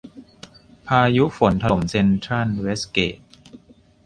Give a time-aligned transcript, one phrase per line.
[0.87, 3.17] พายุฝนถล่ม เซ็นทรัลเวสเกต